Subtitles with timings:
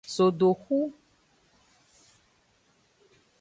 [0.13, 0.79] Zodohu.